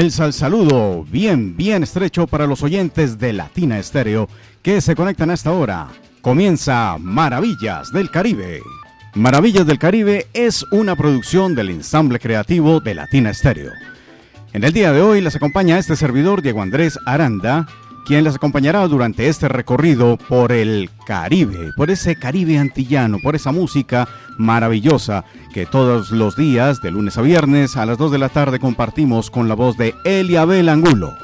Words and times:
El 0.00 0.12
sal 0.12 0.32
saludo 0.32 1.04
bien, 1.04 1.58
bien 1.58 1.82
estrecho 1.82 2.26
para 2.26 2.46
los 2.46 2.62
oyentes 2.62 3.18
de 3.18 3.34
Latina 3.34 3.78
Estéreo 3.78 4.30
que 4.62 4.80
se 4.80 4.96
conectan 4.96 5.28
a 5.28 5.34
esta 5.34 5.52
hora. 5.52 5.88
Comienza 6.22 6.96
Maravillas 6.98 7.92
del 7.92 8.10
Caribe. 8.10 8.62
Maravillas 9.14 9.66
del 9.66 9.78
Caribe 9.78 10.26
es 10.32 10.64
una 10.72 10.96
producción 10.96 11.54
del 11.54 11.68
ensamble 11.68 12.18
creativo 12.18 12.80
de 12.80 12.94
Latina 12.94 13.28
Estéreo. 13.28 13.72
En 14.54 14.64
el 14.64 14.72
día 14.72 14.90
de 14.94 15.02
hoy 15.02 15.20
les 15.20 15.36
acompaña 15.36 15.78
este 15.78 15.96
servidor 15.96 16.40
Diego 16.40 16.62
Andrés 16.62 16.98
Aranda, 17.04 17.66
quien 18.06 18.24
les 18.24 18.36
acompañará 18.36 18.88
durante 18.88 19.28
este 19.28 19.48
recorrido 19.48 20.16
por 20.16 20.50
el 20.50 20.88
Caribe, 21.06 21.72
por 21.76 21.90
ese 21.90 22.16
Caribe 22.16 22.56
antillano, 22.56 23.18
por 23.22 23.36
esa 23.36 23.52
música 23.52 24.08
maravillosa 24.40 25.24
que 25.52 25.66
todos 25.66 26.10
los 26.10 26.34
días, 26.34 26.80
de 26.80 26.90
lunes 26.90 27.18
a 27.18 27.22
viernes, 27.22 27.76
a 27.76 27.86
las 27.86 27.98
2 27.98 28.10
de 28.12 28.18
la 28.18 28.28
tarde 28.30 28.58
compartimos 28.58 29.30
con 29.30 29.48
la 29.48 29.54
voz 29.54 29.76
de 29.76 29.94
Eliabel 30.04 30.68
Angulo, 30.68 31.14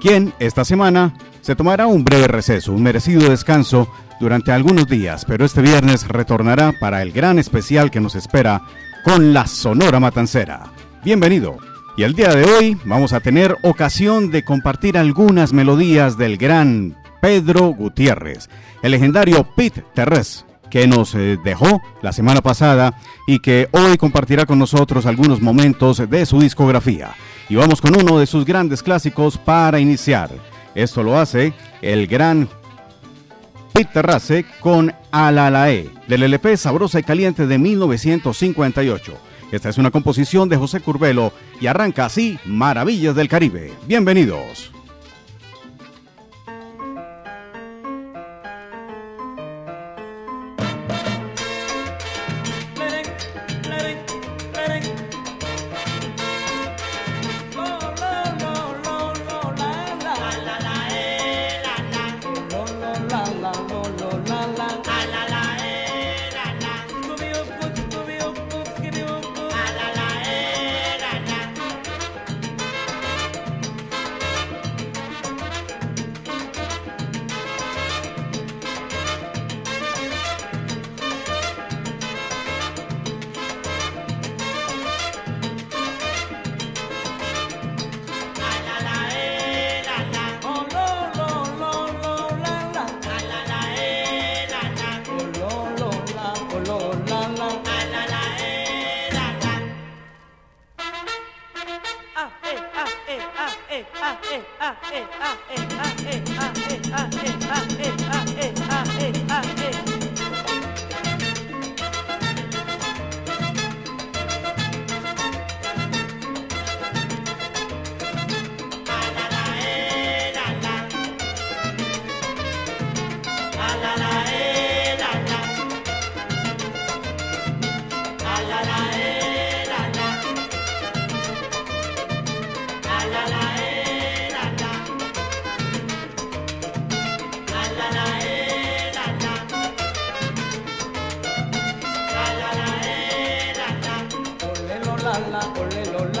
quien 0.00 0.32
esta 0.38 0.64
semana 0.64 1.14
se 1.40 1.56
tomará 1.56 1.86
un 1.86 2.04
breve 2.04 2.28
receso, 2.28 2.72
un 2.72 2.82
merecido 2.82 3.28
descanso 3.28 3.88
durante 4.20 4.52
algunos 4.52 4.86
días, 4.86 5.24
pero 5.24 5.44
este 5.44 5.62
viernes 5.62 6.06
retornará 6.06 6.72
para 6.78 7.02
el 7.02 7.12
gran 7.12 7.38
especial 7.38 7.90
que 7.90 8.00
nos 8.00 8.14
espera 8.14 8.62
con 9.04 9.34
la 9.34 9.46
Sonora 9.46 9.98
Matancera. 9.98 10.72
Bienvenido. 11.02 11.56
Y 11.96 12.04
el 12.04 12.14
día 12.14 12.28
de 12.28 12.44
hoy 12.44 12.78
vamos 12.84 13.12
a 13.12 13.20
tener 13.20 13.56
ocasión 13.62 14.30
de 14.30 14.44
compartir 14.44 14.96
algunas 14.96 15.52
melodías 15.52 16.16
del 16.16 16.36
gran 16.36 16.96
Pedro 17.20 17.68
Gutiérrez, 17.68 18.48
el 18.82 18.92
legendario 18.92 19.46
Pete 19.56 19.84
Terres, 19.94 20.46
que 20.70 20.86
nos 20.86 21.14
eh, 21.14 21.38
dejó 21.42 21.82
la 22.00 22.12
semana 22.12 22.40
pasada 22.40 22.94
y 23.26 23.40
que 23.40 23.68
hoy 23.72 23.96
compartirá 23.96 24.46
con 24.46 24.58
nosotros 24.58 25.06
algunos 25.06 25.40
momentos 25.40 26.08
de 26.08 26.24
su 26.24 26.40
discografía. 26.40 27.14
Y 27.48 27.56
vamos 27.56 27.80
con 27.80 27.96
uno 28.00 28.18
de 28.18 28.26
sus 28.26 28.44
grandes 28.44 28.82
clásicos 28.82 29.36
para 29.36 29.80
iniciar. 29.80 30.30
Esto 30.74 31.02
lo 31.02 31.18
hace 31.18 31.52
el 31.82 32.06
gran 32.06 32.48
Pete 33.72 33.90
Terrace 33.92 34.44
con 34.60 34.94
Alalae, 35.10 35.90
del 36.06 36.22
LP 36.22 36.56
Sabrosa 36.56 37.00
y 37.00 37.02
Caliente 37.02 37.46
de 37.46 37.58
1958. 37.58 39.12
Esta 39.52 39.68
es 39.68 39.78
una 39.78 39.90
composición 39.90 40.48
de 40.48 40.56
José 40.56 40.80
Curbelo 40.80 41.32
y 41.60 41.66
arranca 41.66 42.06
así 42.06 42.38
Maravillas 42.44 43.16
del 43.16 43.28
Caribe. 43.28 43.72
Bienvenidos. 43.86 44.70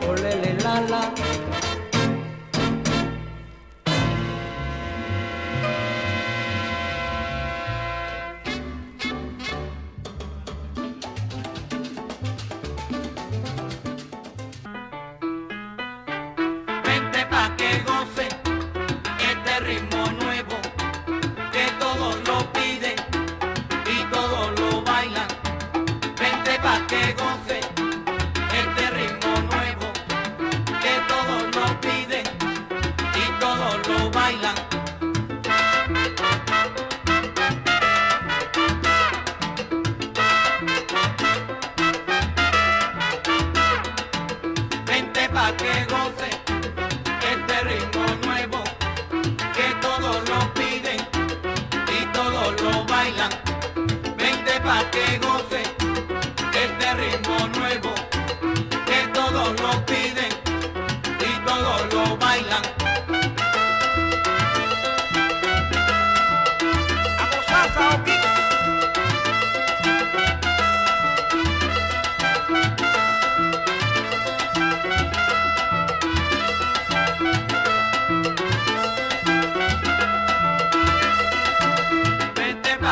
que 0.00 0.06
goce. 0.06 1.21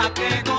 batendo. 0.00 0.49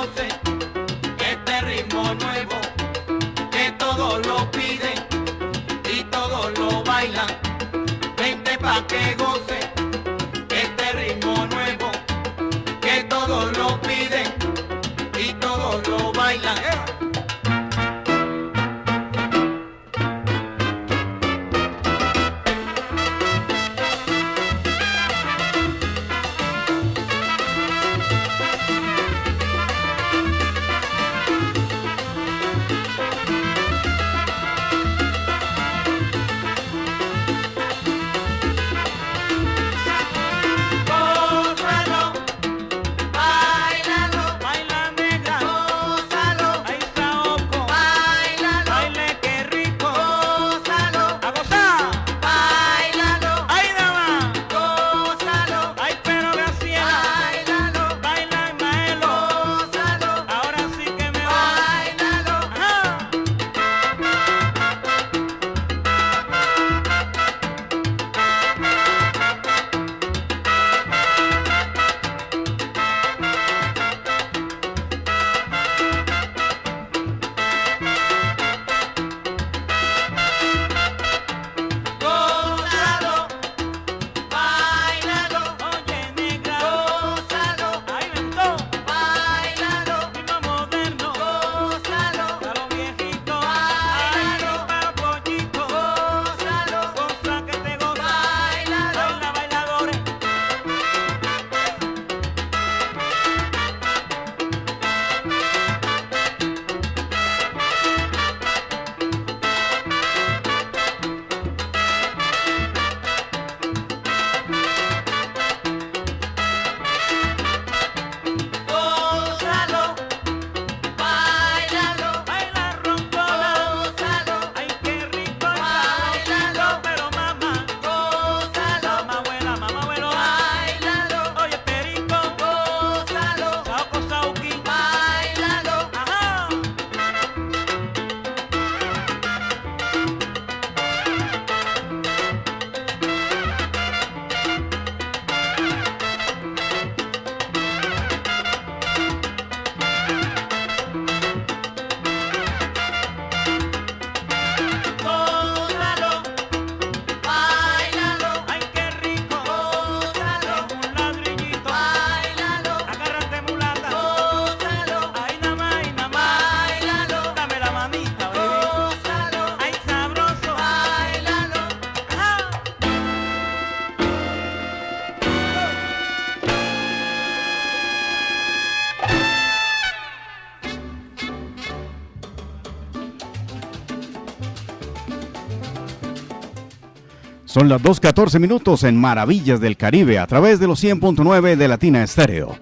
Son 187.51 187.67
las 187.67 187.81
2.14 187.81 188.39
minutos 188.39 188.85
en 188.85 188.95
Maravillas 188.95 189.59
del 189.59 189.75
Caribe 189.75 190.19
a 190.19 190.25
través 190.25 190.57
de 190.61 190.67
los 190.67 190.81
100.9 190.81 191.57
de 191.57 191.67
Latina 191.67 192.01
Estéreo. 192.01 192.55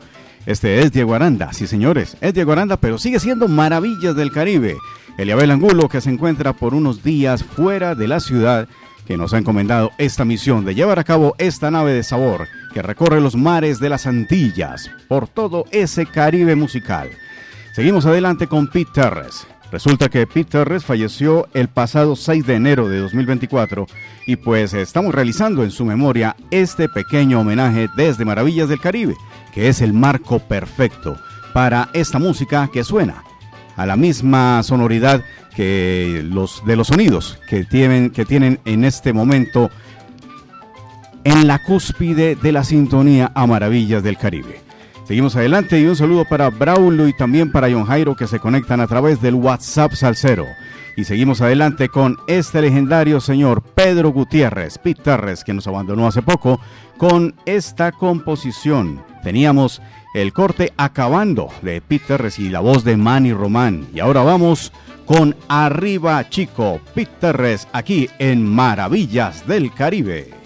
Este 0.47 0.79
es 0.79 0.91
Diego 0.91 1.13
Aranda, 1.13 1.53
sí 1.53 1.67
señores, 1.67 2.17
es 2.21 2.33
Diego 2.33 2.53
Aranda, 2.53 2.75
pero 2.75 2.97
sigue 2.97 3.19
siendo 3.19 3.47
Maravillas 3.47 4.15
del 4.15 4.31
Caribe. 4.31 4.77
Eliabel 5.19 5.51
Angulo, 5.51 5.89
que 5.89 6.01
se 6.01 6.09
encuentra 6.09 6.53
por 6.53 6.73
unos 6.73 7.03
días 7.03 7.43
fuera 7.43 7.93
de 7.93 8.07
la 8.07 8.19
ciudad, 8.19 8.67
que 9.05 9.15
nos 9.15 9.31
ha 9.35 9.37
encomendado 9.37 9.91
esta 9.99 10.25
misión 10.25 10.65
de 10.65 10.73
llevar 10.73 10.97
a 10.97 11.03
cabo 11.03 11.35
esta 11.37 11.69
nave 11.69 11.93
de 11.93 12.01
sabor 12.01 12.47
que 12.73 12.81
recorre 12.81 13.21
los 13.21 13.35
mares 13.35 13.79
de 13.79 13.89
las 13.89 14.07
Antillas 14.07 14.89
por 15.07 15.27
todo 15.27 15.65
ese 15.69 16.07
Caribe 16.07 16.55
musical. 16.55 17.11
Seguimos 17.75 18.07
adelante 18.07 18.47
con 18.47 18.67
Pete 18.67 18.89
Terres. 18.91 19.45
Resulta 19.71 20.09
que 20.09 20.25
Pete 20.25 20.51
Torres 20.51 20.83
falleció 20.83 21.47
el 21.53 21.67
pasado 21.67 22.15
6 22.15 22.45
de 22.45 22.55
enero 22.55 22.89
de 22.89 22.97
2024 22.99 23.85
y 24.25 24.35
pues 24.37 24.73
estamos 24.73 25.13
realizando 25.13 25.63
en 25.63 25.69
su 25.69 25.85
memoria 25.85 26.35
este 26.49 26.89
pequeño 26.89 27.39
homenaje 27.39 27.87
desde 27.95 28.25
Maravillas 28.25 28.67
del 28.67 28.79
Caribe, 28.79 29.15
que 29.53 29.69
es 29.69 29.81
el 29.81 29.93
marco 29.93 30.39
perfecto 30.39 31.17
para 31.53 31.89
esta 31.93 32.17
música 32.17 32.69
que 32.73 32.83
suena 32.83 33.23
a 33.75 33.85
la 33.85 33.95
misma 33.95 34.63
sonoridad 34.63 35.23
que 35.55 36.23
los 36.25 36.65
de 36.65 36.75
los 36.75 36.87
sonidos 36.87 37.39
que 37.47 37.63
tienen, 37.63 38.09
que 38.09 38.25
tienen 38.25 38.59
en 38.65 38.85
este 38.85 39.13
momento 39.13 39.69
en 41.23 41.47
la 41.47 41.59
cúspide 41.59 42.35
de 42.35 42.51
la 42.51 42.63
sintonía 42.63 43.31
a 43.35 43.45
Maravillas 43.45 44.01
del 44.01 44.17
Caribe. 44.17 44.68
Seguimos 45.09 45.35
adelante 45.35 45.79
y 45.79 45.87
un 45.87 45.95
saludo 45.95 46.23
para 46.23 46.51
Braulio 46.51 47.07
y 47.07 47.13
también 47.13 47.51
para 47.51 47.67
John 47.67 47.85
Jairo 47.85 48.15
que 48.15 48.27
se 48.27 48.39
conectan 48.39 48.79
a 48.79 48.85
través 48.85 49.19
del 49.19 49.33
WhatsApp 49.33 49.93
Salcero. 49.93 50.45
Y 50.95 51.03
seguimos 51.03 51.41
adelante 51.41 51.89
con 51.89 52.17
este 52.27 52.61
legendario 52.61 53.19
señor 53.19 53.63
Pedro 53.63 54.11
Gutiérrez, 54.11 54.77
Pitarres, 54.77 55.43
que 55.43 55.55
nos 55.55 55.65
abandonó 55.65 56.05
hace 56.05 56.21
poco, 56.21 56.61
con 56.97 57.33
esta 57.47 57.91
composición. 57.91 59.03
Teníamos 59.23 59.81
el 60.13 60.31
corte 60.31 60.73
acabando 60.77 61.49
de 61.63 61.81
Pitarres 61.81 62.37
y 62.37 62.49
la 62.49 62.59
voz 62.59 62.83
de 62.83 62.95
Manny 62.95 63.33
Román. 63.33 63.87
Y 63.91 64.01
ahora 64.01 64.21
vamos 64.21 64.71
con 65.07 65.35
Arriba 65.47 66.29
Chico, 66.29 66.81
Pitarres, 66.93 67.67
aquí 67.73 68.11
en 68.19 68.45
Maravillas 68.45 69.47
del 69.47 69.73
Caribe. 69.73 70.38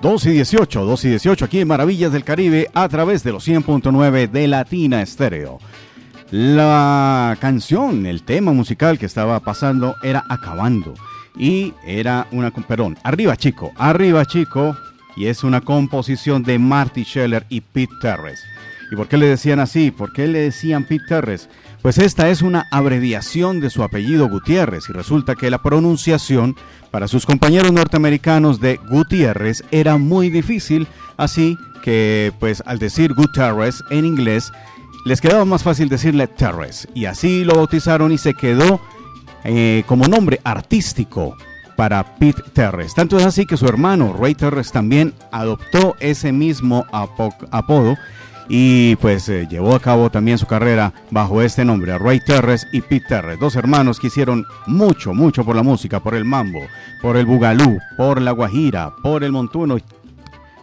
2, 0.00 0.12
2 0.12 0.26
y 0.26 0.30
18, 0.30 0.84
2 0.84 1.04
y 1.04 1.08
18 1.10 1.44
aquí 1.44 1.60
en 1.60 1.68
Maravillas 1.68 2.12
del 2.12 2.22
Caribe 2.22 2.70
a 2.72 2.88
través 2.88 3.24
de 3.24 3.32
los 3.32 3.46
100.9 3.46 4.30
de 4.30 4.46
Latina 4.46 5.02
Estéreo. 5.02 5.58
La 6.30 7.36
canción, 7.40 8.06
el 8.06 8.22
tema 8.22 8.52
musical 8.52 8.98
que 8.98 9.06
estaba 9.06 9.40
pasando 9.40 9.96
era 10.02 10.24
Acabando 10.28 10.94
y 11.36 11.74
era 11.84 12.28
una, 12.30 12.50
perdón, 12.50 12.96
Arriba 13.02 13.36
Chico, 13.36 13.72
Arriba 13.76 14.24
Chico 14.24 14.76
y 15.16 15.26
es 15.26 15.42
una 15.42 15.62
composición 15.62 16.44
de 16.44 16.58
Marty 16.58 17.04
Scheller 17.04 17.44
y 17.48 17.60
Pete 17.60 17.92
Terres. 18.00 18.40
¿Y 18.92 18.96
por 18.96 19.08
qué 19.08 19.16
le 19.16 19.26
decían 19.26 19.58
así? 19.58 19.90
¿Por 19.90 20.12
qué 20.12 20.28
le 20.28 20.40
decían 20.40 20.84
Pete 20.84 21.04
Terres? 21.08 21.48
Pues 21.88 21.96
esta 21.96 22.28
es 22.28 22.42
una 22.42 22.66
abreviación 22.70 23.60
de 23.60 23.70
su 23.70 23.82
apellido 23.82 24.28
Gutiérrez 24.28 24.90
y 24.90 24.92
resulta 24.92 25.36
que 25.36 25.48
la 25.48 25.62
pronunciación 25.62 26.54
para 26.90 27.08
sus 27.08 27.24
compañeros 27.24 27.72
norteamericanos 27.72 28.60
de 28.60 28.78
Gutiérrez 28.90 29.64
era 29.70 29.96
muy 29.96 30.28
difícil, 30.28 30.86
así 31.16 31.56
que 31.82 32.30
pues 32.40 32.62
al 32.66 32.78
decir 32.78 33.14
Gutiérrez 33.14 33.82
en 33.88 34.04
inglés 34.04 34.52
les 35.06 35.22
quedaba 35.22 35.46
más 35.46 35.62
fácil 35.62 35.88
decirle 35.88 36.26
Terres 36.26 36.86
y 36.94 37.06
así 37.06 37.42
lo 37.42 37.54
bautizaron 37.54 38.12
y 38.12 38.18
se 38.18 38.34
quedó 38.34 38.82
eh, 39.44 39.82
como 39.86 40.08
nombre 40.08 40.42
artístico 40.44 41.38
para 41.74 42.18
Pete 42.18 42.42
Terres. 42.52 42.92
Tanto 42.92 43.16
es 43.16 43.24
así 43.24 43.46
que 43.46 43.56
su 43.56 43.66
hermano 43.66 44.12
Ray 44.12 44.34
Terres 44.34 44.72
también 44.72 45.14
adoptó 45.32 45.96
ese 46.00 46.32
mismo 46.32 46.84
apodo 46.92 47.96
y 48.48 48.96
pues 48.96 49.28
eh, 49.28 49.46
llevó 49.48 49.74
a 49.74 49.80
cabo 49.80 50.10
también 50.10 50.38
su 50.38 50.46
carrera 50.46 50.92
bajo 51.10 51.42
este 51.42 51.64
nombre, 51.64 51.98
Ray 51.98 52.20
Terres 52.20 52.66
y 52.72 52.80
Pete 52.80 53.06
Terres, 53.08 53.38
dos 53.38 53.56
hermanos 53.56 54.00
que 54.00 54.06
hicieron 54.06 54.46
mucho, 54.66 55.12
mucho 55.12 55.44
por 55.44 55.54
la 55.54 55.62
música, 55.62 56.00
por 56.00 56.14
el 56.14 56.24
mambo, 56.24 56.60
por 57.02 57.16
el 57.16 57.26
bugalú, 57.26 57.78
por 57.96 58.22
la 58.22 58.32
guajira, 58.32 58.94
por 59.02 59.22
el 59.22 59.32
montuno, 59.32 59.76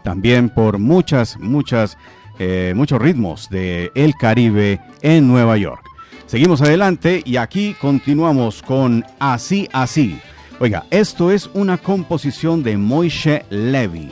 también 0.04 0.50
por 0.50 0.80
muchas, 0.80 1.38
muchas, 1.40 1.98
eh, 2.40 2.74
muchos 2.76 3.00
ritmos 3.00 3.50
de 3.50 3.92
el 3.94 4.16
Caribe 4.16 4.82
en 5.02 5.28
Nueva 5.28 5.58
York. 5.58 5.84
Seguimos 6.26 6.62
adelante 6.62 7.22
y 7.24 7.38
aquí 7.38 7.76
continuamos 7.80 8.64
con 8.64 9.06
Así 9.20 9.70
Así. 9.72 10.20
Oiga, 10.60 10.86
esto 10.90 11.32
es 11.32 11.50
una 11.54 11.78
composición 11.78 12.64
de 12.64 12.78
Moishe 12.78 13.46
Levy, 13.50 14.10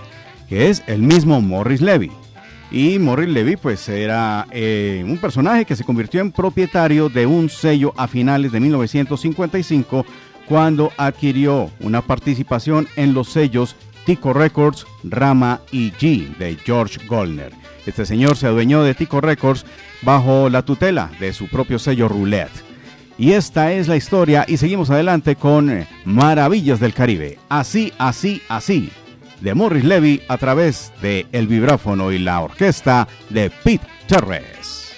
que 0.48 0.70
es 0.70 0.84
el 0.88 1.02
mismo 1.02 1.42
Morris 1.42 1.82
Levy. 1.82 2.12
Y 2.74 2.98
Morris 2.98 3.30
Levy 3.30 3.56
pues 3.56 3.88
era 3.88 4.48
eh, 4.50 5.04
un 5.06 5.20
personaje 5.20 5.64
que 5.64 5.76
se 5.76 5.84
convirtió 5.84 6.22
en 6.22 6.32
propietario 6.32 7.08
de 7.08 7.28
un 7.28 7.48
sello 7.48 7.94
a 7.96 8.08
finales 8.08 8.52
de 8.52 8.60
1955 8.60 10.04
cuando 10.48 10.92
adquirió 10.98 11.70
una 11.82 12.02
participación 12.02 12.88
en 12.96 13.14
los 13.14 13.30
sellos 13.30 13.76
Tico 14.08 14.34
Records, 14.34 14.88
Rama 15.04 15.62
y 15.72 15.92
G 15.92 16.36
de 16.38 16.56
George 16.56 17.06
Goldner. 17.06 17.54
Este 17.86 18.08
señor 18.08 18.38
se 18.38 18.48
adueñó 18.48 18.82
de 18.82 18.96
Tico 18.96 19.22
Records 19.22 19.68
bajo 20.02 20.50
la 20.50 20.64
tutela 20.64 21.12
de 21.20 21.32
su 21.32 21.48
propio 21.50 21.78
sello 21.78 22.08
Roulette. 22.08 22.64
Y 23.20 23.34
esta 23.34 23.72
es 23.72 23.88
la 23.88 23.98
historia 23.98 24.46
y 24.48 24.58
seguimos 24.58 24.90
adelante 24.90 25.36
con 25.36 25.86
Maravillas 26.06 26.80
del 26.80 26.96
Caribe. 26.96 27.38
Así, 27.50 27.94
así, 28.00 28.42
así 28.50 28.92
de 29.44 29.54
Morris 29.54 29.84
Levy 29.84 30.24
a 30.30 30.38
través 30.38 30.94
de 31.02 31.28
el 31.34 31.48
vibráfono 31.48 32.12
y 32.12 32.18
la 32.18 32.40
orquesta 32.40 33.10
de 33.30 33.52
Pete 33.52 33.86
Terres. 34.08 34.94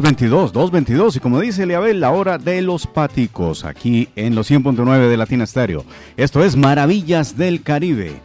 222, 0.00 0.52
222 0.52 1.16
y 1.16 1.20
como 1.20 1.40
dice 1.40 1.66
Leabel, 1.66 1.98
la 1.98 2.12
hora 2.12 2.38
de 2.38 2.62
los 2.62 2.86
paticos 2.86 3.64
aquí 3.64 4.08
en 4.14 4.36
los 4.36 4.48
100.9 4.48 5.08
de 5.08 5.16
Latina 5.16 5.42
Estéreo. 5.42 5.84
Esto 6.16 6.44
es 6.44 6.54
Maravillas 6.54 7.36
del 7.36 7.62
Caribe. 7.64 8.20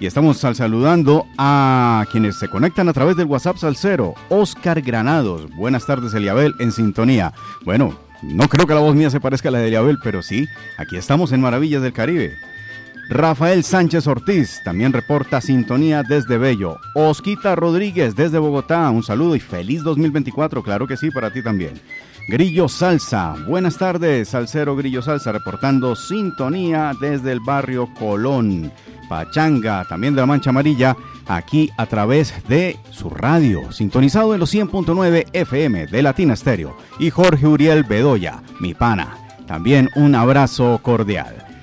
Y 0.00 0.04
estamos 0.04 0.36
saludando 0.36 1.24
a 1.38 2.04
quienes 2.12 2.38
se 2.38 2.48
conectan 2.48 2.90
a 2.90 2.92
través 2.92 3.16
del 3.16 3.26
WhatsApp 3.26 3.56
Salcero. 3.56 4.12
Oscar 4.28 4.82
Granados. 4.82 5.48
Buenas 5.56 5.86
tardes, 5.86 6.12
Eliabel, 6.12 6.52
en 6.58 6.72
sintonía. 6.72 7.32
Bueno, 7.64 7.98
no 8.22 8.46
creo 8.48 8.66
que 8.66 8.74
la 8.74 8.80
voz 8.80 8.94
mía 8.94 9.08
se 9.08 9.20
parezca 9.20 9.48
a 9.48 9.52
la 9.52 9.60
de 9.60 9.68
Eliabel, 9.68 9.96
pero 10.04 10.20
sí, 10.20 10.46
aquí 10.76 10.96
estamos 10.96 11.32
en 11.32 11.40
Maravillas 11.40 11.80
del 11.80 11.94
Caribe. 11.94 12.34
Rafael 13.10 13.62
Sánchez 13.62 14.06
Ortiz 14.06 14.60
también 14.64 14.92
reporta 14.92 15.40
sintonía 15.40 16.02
desde 16.02 16.38
Bello. 16.38 16.78
Osquita 16.94 17.54
Rodríguez 17.54 18.16
desde 18.16 18.38
Bogotá, 18.38 18.88
un 18.90 19.02
saludo 19.02 19.36
y 19.36 19.40
feliz 19.40 19.82
2024, 19.82 20.62
claro 20.62 20.86
que 20.86 20.96
sí, 20.96 21.10
para 21.10 21.30
ti 21.30 21.42
también. 21.42 21.74
Grillo 22.28 22.66
Salsa, 22.66 23.34
buenas 23.46 23.76
tardes, 23.76 24.28
Salcero 24.28 24.74
Grillo 24.74 25.02
Salsa, 25.02 25.32
reportando 25.32 25.94
sintonía 25.94 26.92
desde 26.98 27.32
el 27.32 27.40
barrio 27.40 27.88
Colón. 27.98 28.72
Pachanga, 29.10 29.84
también 29.84 30.14
de 30.14 30.22
la 30.22 30.26
Mancha 30.26 30.48
Amarilla, 30.48 30.96
aquí 31.26 31.70
a 31.76 31.84
través 31.84 32.34
de 32.48 32.78
su 32.90 33.10
radio, 33.10 33.70
sintonizado 33.70 34.32
en 34.32 34.40
los 34.40 34.54
100.9 34.54 35.26
FM 35.34 35.86
de 35.88 36.02
Latina 36.02 36.32
Estéreo. 36.32 36.74
Y 36.98 37.10
Jorge 37.10 37.46
Uriel 37.46 37.84
Bedoya, 37.84 38.42
mi 38.60 38.72
pana, 38.72 39.18
también 39.46 39.90
un 39.94 40.14
abrazo 40.14 40.80
cordial. 40.82 41.53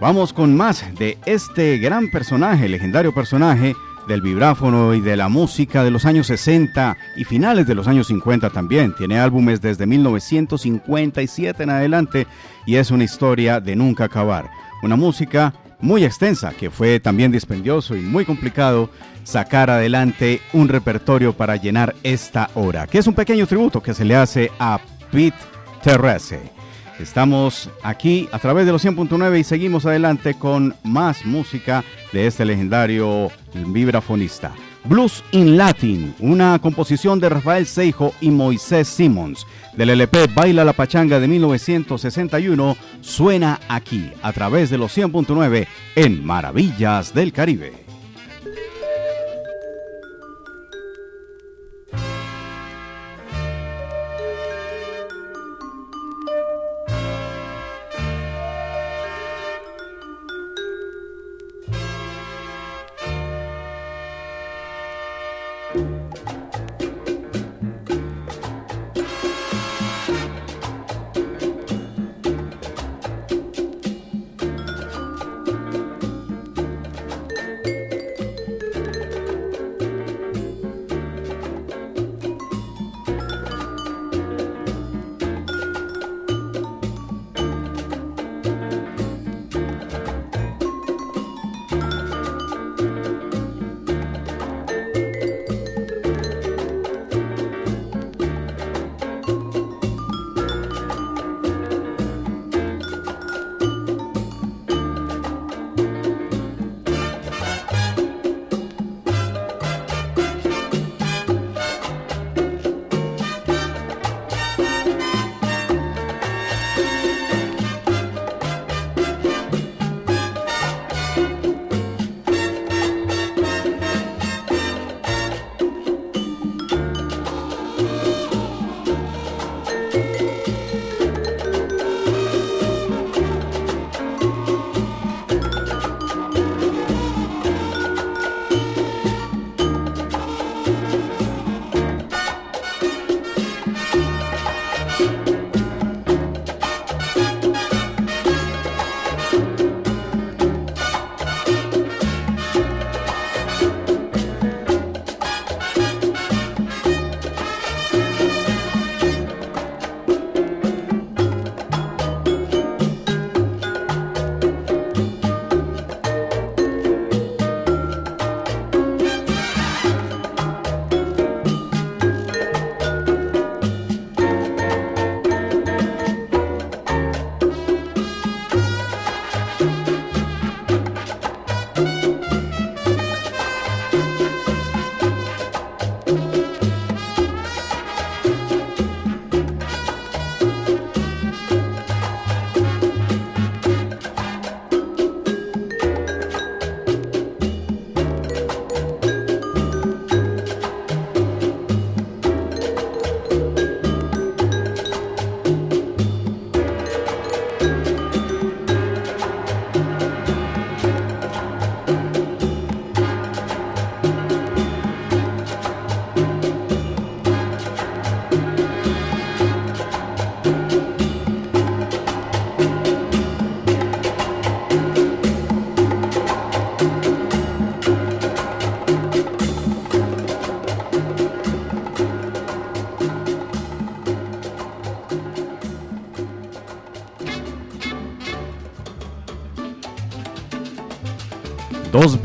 Vamos 0.00 0.32
con 0.32 0.56
más 0.56 0.82
de 0.98 1.18
este 1.26 1.76
gran 1.76 2.10
personaje, 2.10 2.70
legendario 2.70 3.12
personaje 3.12 3.76
del 4.08 4.22
vibráfono 4.22 4.94
y 4.94 5.00
de 5.02 5.14
la 5.14 5.28
música 5.28 5.84
de 5.84 5.90
los 5.90 6.06
años 6.06 6.26
60 6.28 6.96
y 7.16 7.24
finales 7.24 7.66
de 7.66 7.74
los 7.74 7.86
años 7.86 8.06
50 8.06 8.48
también. 8.48 8.94
Tiene 8.94 9.20
álbumes 9.20 9.60
desde 9.60 9.86
1957 9.86 11.62
en 11.62 11.70
adelante 11.70 12.26
y 12.64 12.76
es 12.76 12.90
una 12.90 13.04
historia 13.04 13.60
de 13.60 13.76
nunca 13.76 14.04
acabar. 14.04 14.50
Una 14.82 14.96
música 14.96 15.52
muy 15.80 16.02
extensa 16.02 16.52
que 16.58 16.70
fue 16.70 16.98
también 16.98 17.30
dispendioso 17.30 17.94
y 17.94 18.00
muy 18.00 18.24
complicado 18.24 18.88
sacar 19.24 19.68
adelante 19.68 20.40
un 20.54 20.68
repertorio 20.68 21.34
para 21.34 21.56
llenar 21.56 21.94
esta 22.02 22.48
hora, 22.54 22.86
que 22.86 22.98
es 22.98 23.06
un 23.06 23.14
pequeño 23.14 23.46
tributo 23.46 23.82
que 23.82 23.92
se 23.92 24.06
le 24.06 24.16
hace 24.16 24.50
a 24.58 24.80
Pete 25.12 25.36
Terrace. 25.82 26.59
Estamos 27.00 27.70
aquí 27.82 28.28
a 28.30 28.38
través 28.38 28.66
de 28.66 28.72
los 28.72 28.84
100.9 28.84 29.40
y 29.40 29.44
seguimos 29.44 29.86
adelante 29.86 30.34
con 30.34 30.74
más 30.84 31.24
música 31.24 31.82
de 32.12 32.26
este 32.26 32.44
legendario 32.44 33.30
vibrafonista. 33.54 34.52
Blues 34.84 35.24
in 35.32 35.56
Latin, 35.56 36.14
una 36.20 36.58
composición 36.58 37.18
de 37.18 37.30
Rafael 37.30 37.66
Seijo 37.66 38.14
y 38.20 38.30
Moisés 38.30 38.88
Simmons. 38.88 39.46
Del 39.76 39.90
LP 39.90 40.28
Baila 40.34 40.64
la 40.64 40.74
Pachanga 40.74 41.20
de 41.20 41.28
1961, 41.28 42.76
suena 43.00 43.60
aquí 43.68 44.10
a 44.22 44.32
través 44.32 44.68
de 44.68 44.78
los 44.78 44.96
100.9 44.96 45.66
en 45.96 46.24
Maravillas 46.24 47.14
del 47.14 47.32
Caribe. 47.32 47.89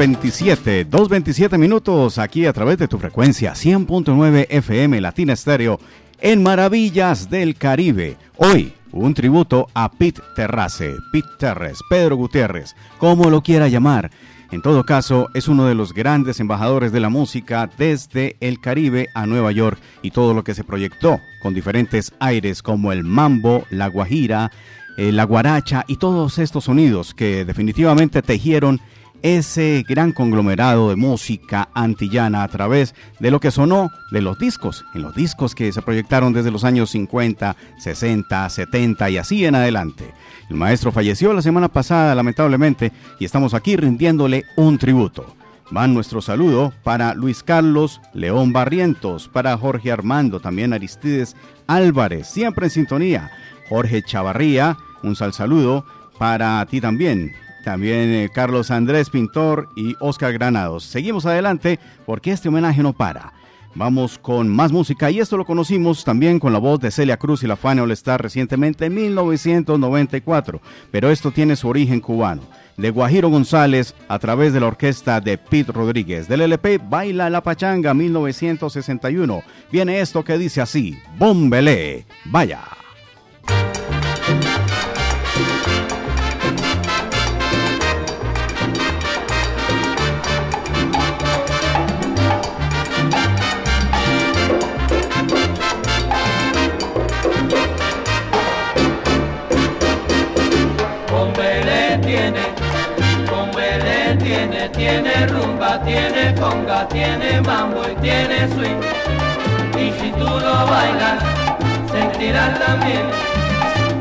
227, 0.06 0.86
227 0.86 1.58
minutos 1.58 2.20
aquí 2.20 2.46
a 2.46 2.54
través 2.54 2.78
de 2.78 2.88
tu 2.88 3.00
frecuencia 3.00 3.54
100.9 3.54 4.46
FM 4.50 5.02
Latina 5.02 5.34
Estéreo 5.34 5.80
en 6.22 6.44
Maravillas 6.44 7.28
del 7.32 7.56
Caribe. 7.56 8.16
Hoy, 8.38 8.72
un 8.92 9.16
tributo 9.16 9.68
a 9.74 9.92
Pete 9.92 10.22
Terrace, 10.36 10.94
Pete 11.12 11.28
Terres, 11.40 11.80
Pedro 11.90 12.18
Gutiérrez, 12.18 12.76
como 13.00 13.32
lo 13.32 13.42
quiera 13.42 13.68
llamar. 13.68 14.12
En 14.52 14.62
todo 14.62 14.84
caso, 14.84 15.30
es 15.34 15.48
uno 15.48 15.66
de 15.66 15.74
los 15.74 15.92
grandes 15.92 16.40
embajadores 16.40 16.92
de 16.92 17.00
la 17.00 17.10
música 17.10 17.68
desde 17.76 18.38
el 18.42 18.60
Caribe 18.60 19.10
a 19.16 19.26
Nueva 19.26 19.52
York 19.54 19.80
y 20.04 20.12
todo 20.12 20.36
lo 20.36 20.44
que 20.44 20.54
se 20.54 20.64
proyectó 20.64 21.20
con 21.42 21.56
diferentes 21.56 22.14
aires 22.20 22.62
como 22.62 22.92
el 22.92 23.04
mambo, 23.04 23.66
la 23.72 23.88
guajira, 23.88 24.52
eh, 24.98 25.12
la 25.12 25.24
guaracha 25.24 25.84
y 25.88 25.98
todos 25.98 26.38
estos 26.38 26.66
sonidos 26.66 27.16
que 27.16 27.44
definitivamente 27.44 28.22
tejieron 28.22 28.80
ese 29.22 29.84
gran 29.88 30.12
conglomerado 30.12 30.90
de 30.90 30.96
música 30.96 31.70
antillana 31.74 32.44
a 32.44 32.48
través 32.48 32.96
de 33.20 33.32
lo 33.32 33.40
que 33.40 33.52
sonó 33.52 33.90
de 34.12 34.22
los 34.22 34.38
discos, 34.38 34.86
en 34.94 35.02
los 35.02 35.16
discos 35.16 35.56
que 35.56 35.72
se 35.72 35.82
proyectaron 35.82 36.34
desde 36.34 36.52
los 36.52 36.64
años 36.64 36.92
50, 36.92 37.56
60, 37.78 38.50
70 38.50 39.10
y 39.10 39.18
así 39.18 39.46
en 39.46 39.56
adelante. 39.56 40.14
El 40.50 40.58
maestro 40.58 40.92
falleció 40.92 41.34
la 41.34 41.42
semana 41.42 41.70
pasada 41.70 42.14
lamentablemente 42.16 42.92
y 43.20 43.26
estamos 43.26 43.54
aquí 43.54 43.76
rindiéndole 43.76 44.44
un 44.58 44.78
tributo. 44.78 45.36
Van 45.72 45.94
nuestro 45.94 46.22
saludo 46.22 46.74
para 46.84 47.16
Luis 47.16 47.42
Carlos 47.42 48.00
León 48.14 48.54
Barrientos, 48.54 49.28
para 49.28 49.58
Jorge 49.58 49.92
Armando, 49.92 50.40
también 50.40 50.74
Aristides 50.74 51.36
Álvarez, 51.66 52.28
siempre 52.28 52.68
en 52.68 52.72
sintonía. 52.72 53.32
Jorge 53.70 54.04
Chavarría, 54.04 54.78
un 55.02 55.16
sal 55.16 55.34
saludo 55.34 55.86
para 56.20 56.64
ti 56.68 56.80
también. 56.80 57.34
También 57.66 58.14
eh, 58.14 58.30
Carlos 58.32 58.70
Andrés 58.70 59.10
Pintor 59.10 59.70
y 59.76 59.96
Oscar 60.00 60.32
Granados. 60.32 60.84
Seguimos 60.84 61.26
adelante 61.26 61.80
porque 62.06 62.32
este 62.32 62.48
homenaje 62.48 62.84
no 62.84 62.94
para. 62.94 63.34
Vamos 63.74 64.20
con 64.20 64.48
más 64.48 64.72
música 64.72 65.10
y 65.10 65.20
esto 65.20 65.36
lo 65.36 65.46
conocimos 65.46 66.06
también 66.06 66.40
con 66.40 66.54
la 66.54 66.60
voz 66.60 66.80
de 66.80 66.92
Celia 66.92 67.18
Cruz 67.18 67.42
y 67.44 67.48
la 67.48 67.56
Fania 67.56 67.82
All 67.82 67.92
Star 67.92 68.22
recientemente 68.22 68.86
en 68.86 68.94
1994, 68.94 70.62
pero 70.92 71.10
esto 71.10 71.32
tiene 71.32 71.56
su 71.56 71.68
origen 71.68 72.00
cubano. 72.00 72.44
De 72.78 72.92
Guajiro 72.92 73.30
González 73.30 73.96
a 74.08 74.20
través 74.20 74.54
de 74.54 74.60
la 74.60 74.68
orquesta 74.68 75.20
de 75.20 75.40
Pete 75.40 75.72
Rodríguez. 75.72 76.28
Del 76.28 76.42
LP 76.42 76.78
Baila 76.78 77.32
la 77.32 77.42
Pachanga 77.42 77.96
1961. 77.96 79.42
Viene 79.72 80.02
esto 80.02 80.24
que 80.24 80.38
dice 80.38 80.62
así, 80.62 80.96
Bombelé, 81.18 82.06
vaya. 82.26 82.62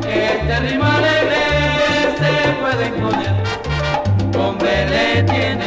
Este 0.07 0.61
ritmo 0.61 0.85
alegre 0.85 1.43
se 2.19 2.53
puede 2.61 2.87
poner. 3.01 3.35
Con 4.33 4.59
Belé 4.59 5.23
tiene, 5.25 5.67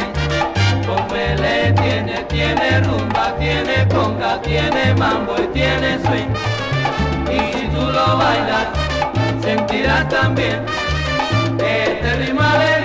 con 0.85 1.07
Belé 1.07 1.73
tiene, 1.73 2.23
tiene 2.27 2.81
rumba, 2.81 3.35
tiene 3.37 3.87
conga, 3.89 4.41
tiene 4.41 4.93
mambo 4.95 5.35
y 5.37 5.47
tiene 5.53 5.99
swing. 5.99 6.33
Y 7.31 7.53
si 7.53 7.67
tú 7.67 7.81
lo 7.81 8.17
bailas, 8.17 8.67
sentirás 9.43 10.09
también 10.09 10.65
este 11.59 12.15
ritmo 12.15 12.41
alegre 12.41 12.76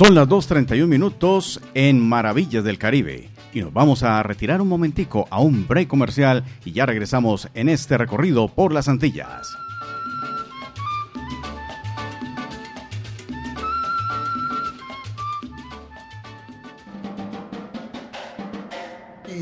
Son 0.00 0.14
las 0.14 0.26
2.31 0.28 0.86
minutos 0.86 1.60
en 1.74 2.00
Maravillas 2.00 2.64
del 2.64 2.78
Caribe 2.78 3.28
y 3.52 3.60
nos 3.60 3.70
vamos 3.70 4.02
a 4.02 4.22
retirar 4.22 4.62
un 4.62 4.68
momentico 4.68 5.28
a 5.28 5.40
un 5.40 5.68
break 5.68 5.88
comercial 5.88 6.42
y 6.64 6.72
ya 6.72 6.86
regresamos 6.86 7.50
en 7.52 7.68
este 7.68 7.98
recorrido 7.98 8.48
por 8.48 8.72
las 8.72 8.88
Antillas. 8.88 9.54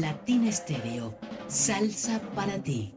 Latina 0.00 0.48
Estéreo, 0.48 1.14
salsa 1.46 2.20
para 2.34 2.58
ti. 2.58 2.94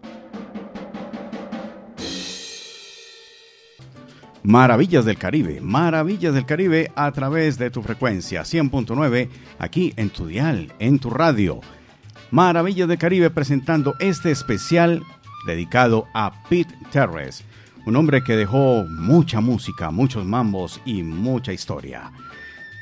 Maravillas 4.43 5.05
del 5.05 5.17
Caribe, 5.17 5.61
Maravillas 5.61 6.33
del 6.33 6.47
Caribe 6.47 6.91
a 6.95 7.11
través 7.11 7.59
de 7.59 7.69
tu 7.69 7.83
frecuencia 7.83 8.41
100.9 8.41 9.29
aquí 9.59 9.93
en 9.97 10.09
tu 10.09 10.25
dial, 10.25 10.73
en 10.79 10.97
tu 10.97 11.11
radio. 11.11 11.61
Maravillas 12.31 12.87
del 12.87 12.97
Caribe 12.97 13.29
presentando 13.29 13.93
este 13.99 14.31
especial 14.31 15.03
dedicado 15.45 16.07
a 16.15 16.43
Pete 16.49 16.73
Terres, 16.91 17.43
un 17.85 17.95
hombre 17.95 18.23
que 18.23 18.35
dejó 18.35 18.83
mucha 18.89 19.41
música, 19.41 19.91
muchos 19.91 20.25
mambos 20.25 20.81
y 20.85 21.03
mucha 21.03 21.53
historia. 21.53 22.11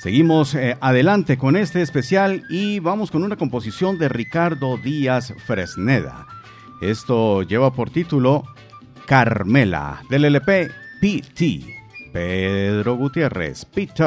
Seguimos 0.02 0.56
eh, 0.56 0.78
adelante 0.80 1.38
con 1.38 1.58
este 1.58 1.82
especial 1.82 2.44
y 2.50 2.80
vamos 2.80 3.12
con 3.12 3.22
una 3.22 3.36
composición 3.36 3.98
de 3.98 4.08
Ricardo 4.08 4.78
Díaz 4.78 5.34
Fresneda. 5.46 6.26
Esto 6.82 7.44
lleva 7.44 7.74
por 7.74 7.90
título 7.90 8.46
Carmela 9.06 10.04
del 10.10 10.24
LP 10.24 10.89
PT. 11.00 11.64
Pedro 12.12 12.98
Gutiérrez, 12.98 13.64
Pete 13.66 14.04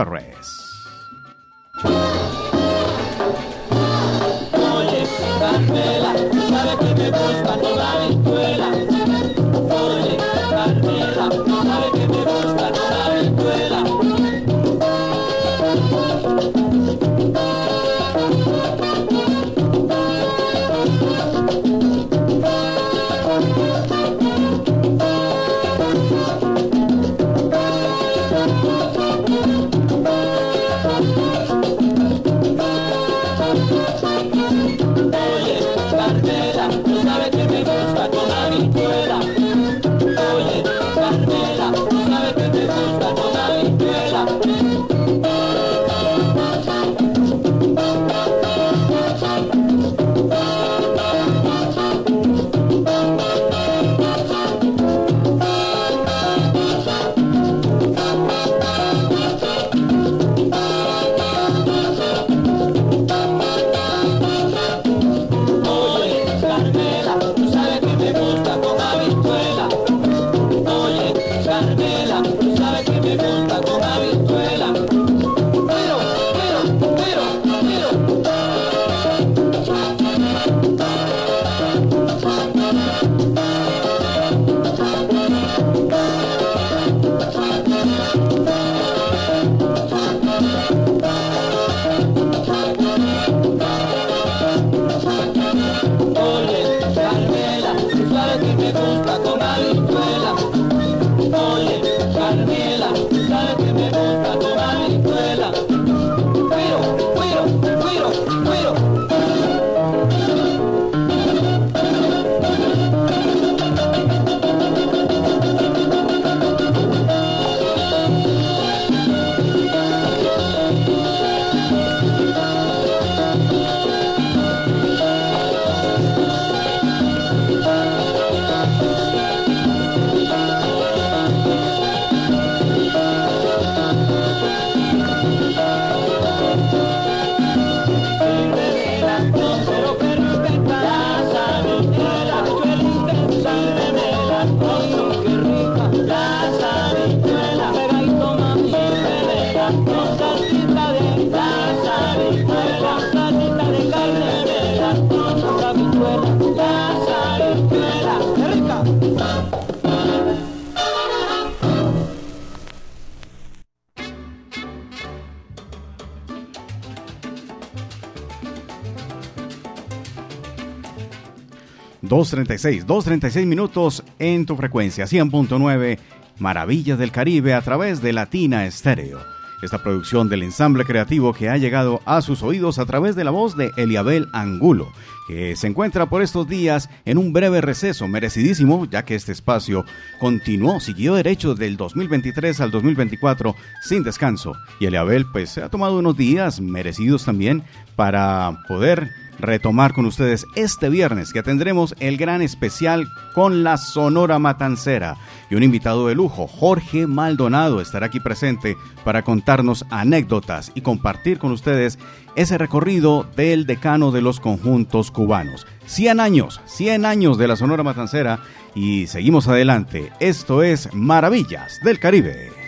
2.36, 172.13 172.85
2.36 172.85 173.47
minutos 173.47 174.05
en 174.19 174.45
tu 174.45 174.55
frecuencia, 174.55 175.07
100.9, 175.07 175.99
Maravillas 176.41 176.99
del 176.99 177.11
Caribe 177.11 177.55
a 177.55 177.63
través 177.63 178.03
de 178.03 178.13
Latina 178.13 178.67
Estéreo. 178.67 179.19
Esta 179.63 179.83
producción 179.83 180.29
del 180.29 180.43
ensamble 180.43 180.85
creativo 180.85 181.33
que 181.33 181.49
ha 181.49 181.57
llegado 181.57 182.03
a 182.05 182.21
sus 182.21 182.43
oídos 182.43 182.79
a 182.79 182.85
través 182.85 183.17
de 183.17 183.25
la 183.25 183.31
voz 183.31 183.57
de 183.57 183.71
Eliabel 183.79 184.29
Angulo, 184.35 184.93
que 185.27 185.57
se 185.57 185.69
encuentra 185.69 186.05
por 186.11 186.21
estos 186.21 186.47
días 186.47 186.91
en 187.07 187.17
un 187.17 187.33
breve 187.33 187.63
receso 187.63 188.07
merecidísimo, 188.09 188.85
ya 188.91 189.07
que 189.07 189.15
este 189.15 189.33
espacio 189.33 189.87
continuó, 190.21 190.81
siguió 190.81 191.15
derecho 191.15 191.55
del 191.55 191.79
2023 191.79 192.61
al 192.61 192.71
2024 192.73 193.57
sin 193.85 194.03
descanso. 194.03 194.53
Y 194.81 194.85
Eliabel 194.85 195.25
pues 195.33 195.49
se 195.49 195.63
ha 195.63 195.71
tomado 195.71 195.99
unos 195.99 196.15
días 196.19 196.61
merecidos 196.61 197.25
también 197.25 197.63
para 197.97 198.59
poder 198.69 199.09
retomar 199.43 199.93
con 199.93 200.07
ustedes 200.07 200.47
este 200.55 200.89
viernes 200.89 201.33
que 201.33 201.43
tendremos 201.43 201.95
el 202.01 202.17
gran 202.17 202.41
especial 202.41 203.13
con 203.35 203.63
la 203.65 203.77
Sonora 203.77 204.39
Matancera 204.39 205.17
y 205.51 205.57
un 205.57 205.63
invitado 205.63 206.07
de 206.07 206.15
lujo, 206.15 206.47
Jorge 206.47 207.07
Maldonado, 207.07 207.81
estará 207.81 208.07
aquí 208.07 208.21
presente 208.21 208.77
para 209.05 209.23
contarnos 209.23 209.85
anécdotas 209.91 210.73
y 210.75 210.81
compartir 210.81 211.39
con 211.39 211.53
ustedes 211.53 211.99
ese 212.37 212.57
recorrido 212.57 213.27
del 213.37 213.67
decano 213.67 214.13
de 214.13 214.23
los 214.23 214.41
conjuntos 214.41 215.11
cubanos. 215.11 215.67
100 215.87 216.21
años, 216.21 216.61
100 216.65 217.05
años 217.05 217.37
de 217.37 217.49
la 217.49 217.57
Sonora 217.57 217.83
Matancera 217.83 218.41
y 218.75 219.09
seguimos 219.09 219.49
adelante. 219.49 220.13
Esto 220.21 220.63
es 220.63 220.89
Maravillas 220.95 221.81
del 221.85 221.99
Caribe. 221.99 222.62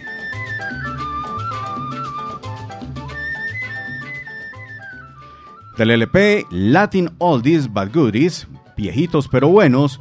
Del 5.77 5.91
LP 5.91 6.47
Latin 6.51 7.11
Oldies 7.19 7.67
But 7.73 7.93
Goodies, 7.93 8.47
viejitos 8.77 9.27
pero 9.29 9.49
buenos, 9.49 10.01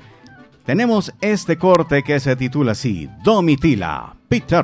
tenemos 0.66 1.12
este 1.20 1.58
corte 1.58 2.04
que 2.04 2.20
se 2.20 2.36
titula 2.36 2.74
así, 2.74 3.10
Domitila, 3.24 4.16
Pete 4.30 4.56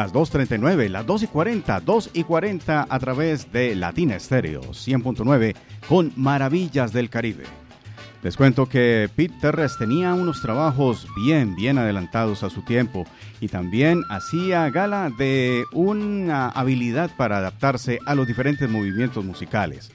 las 0.00 0.14
2.39, 0.14 0.88
las 0.88 1.04
2 1.04 1.24
y 1.24 1.26
40, 1.26 1.80
2 1.80 2.10
y 2.14 2.24
40 2.24 2.86
a 2.88 2.98
través 2.98 3.52
de 3.52 3.74
Latina 3.74 4.16
Estéreo 4.16 4.62
100.9 4.62 5.54
con 5.90 6.10
Maravillas 6.16 6.94
del 6.94 7.10
Caribe. 7.10 7.44
Les 8.22 8.34
cuento 8.34 8.66
que 8.66 9.10
Pete 9.14 9.34
Terres 9.42 9.76
tenía 9.76 10.14
unos 10.14 10.40
trabajos 10.40 11.06
bien, 11.22 11.54
bien 11.54 11.76
adelantados 11.76 12.42
a 12.44 12.48
su 12.48 12.62
tiempo 12.62 13.04
y 13.42 13.48
también 13.48 14.02
hacía 14.08 14.70
gala 14.70 15.10
de 15.18 15.64
una 15.72 16.48
habilidad 16.48 17.10
para 17.18 17.36
adaptarse 17.36 17.98
a 18.06 18.14
los 18.14 18.26
diferentes 18.26 18.70
movimientos 18.70 19.22
musicales. 19.22 19.92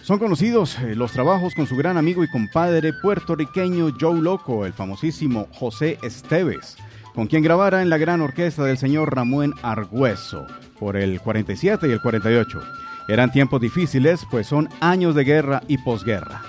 Son 0.00 0.18
conocidos 0.18 0.78
eh, 0.78 0.94
los 0.94 1.12
trabajos 1.12 1.54
con 1.54 1.66
su 1.66 1.76
gran 1.76 1.98
amigo 1.98 2.24
y 2.24 2.28
compadre 2.28 2.94
puertorriqueño 2.94 3.94
Joe 4.00 4.22
Loco, 4.22 4.64
el 4.64 4.72
famosísimo 4.72 5.48
José 5.52 5.98
Esteves 6.02 6.78
con 7.14 7.26
quien 7.26 7.42
grabara 7.42 7.82
en 7.82 7.90
la 7.90 7.98
gran 7.98 8.20
orquesta 8.20 8.64
del 8.64 8.78
señor 8.78 9.14
Ramón 9.14 9.54
Argüeso 9.62 10.46
por 10.78 10.96
el 10.96 11.20
47 11.20 11.88
y 11.88 11.92
el 11.92 12.00
48. 12.00 12.60
Eran 13.08 13.30
tiempos 13.30 13.60
difíciles, 13.60 14.26
pues 14.30 14.46
son 14.46 14.68
años 14.80 15.14
de 15.14 15.24
guerra 15.24 15.62
y 15.68 15.78
posguerra. 15.78 16.42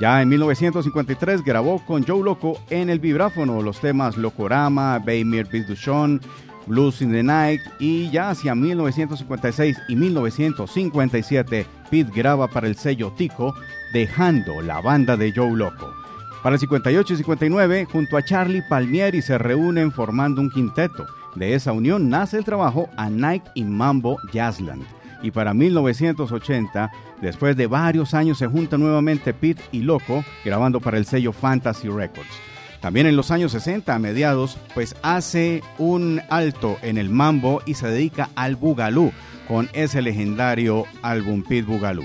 Ya 0.00 0.20
en 0.20 0.28
1953 0.28 1.44
grabó 1.44 1.84
con 1.84 2.04
Joe 2.04 2.22
Loco 2.22 2.58
en 2.70 2.90
el 2.90 2.98
vibráfono 2.98 3.62
los 3.62 3.80
temas 3.80 4.16
Locorama, 4.16 4.98
Baymir 4.98 5.48
Duchon, 5.66 6.20
Blues 6.66 7.02
in 7.02 7.12
the 7.12 7.22
Night 7.22 7.60
y 7.78 8.10
ya 8.10 8.30
hacia 8.30 8.54
1956 8.54 9.76
y 9.88 9.96
1957 9.96 11.66
Pete 11.90 12.10
graba 12.14 12.48
para 12.48 12.68
el 12.68 12.76
sello 12.76 13.12
Tico 13.16 13.54
dejando 13.92 14.62
la 14.62 14.80
banda 14.80 15.16
de 15.16 15.32
Joe 15.34 15.56
Loco. 15.56 16.01
Para 16.42 16.56
el 16.56 16.60
58 16.60 17.14
y 17.14 17.16
59, 17.18 17.84
junto 17.84 18.16
a 18.16 18.24
Charlie 18.24 18.62
Palmieri 18.68 19.22
se 19.22 19.38
reúnen 19.38 19.92
formando 19.92 20.40
un 20.40 20.50
quinteto. 20.50 21.06
De 21.36 21.54
esa 21.54 21.70
unión 21.72 22.10
nace 22.10 22.36
el 22.36 22.44
trabajo 22.44 22.90
A 22.96 23.08
Night 23.08 23.44
in 23.54 23.70
Mambo 23.70 24.18
Jazzland. 24.32 24.84
Y 25.22 25.30
para 25.30 25.54
1980, 25.54 26.90
después 27.20 27.56
de 27.56 27.68
varios 27.68 28.12
años, 28.12 28.38
se 28.38 28.48
junta 28.48 28.76
nuevamente 28.76 29.32
Pete 29.32 29.62
y 29.70 29.82
Loco, 29.82 30.24
grabando 30.44 30.80
para 30.80 30.98
el 30.98 31.06
sello 31.06 31.32
Fantasy 31.32 31.88
Records. 31.88 32.40
También 32.80 33.06
en 33.06 33.14
los 33.14 33.30
años 33.30 33.52
60, 33.52 33.94
a 33.94 33.98
mediados, 34.00 34.58
pues 34.74 34.96
hace 35.02 35.62
un 35.78 36.20
alto 36.28 36.76
en 36.82 36.98
el 36.98 37.08
mambo 37.08 37.62
y 37.66 37.74
se 37.74 37.86
dedica 37.86 38.30
al 38.34 38.56
bugalú 38.56 39.12
con 39.46 39.68
ese 39.74 40.02
legendario 40.02 40.86
álbum 41.02 41.44
Pete 41.44 41.62
Bugalú. 41.62 42.02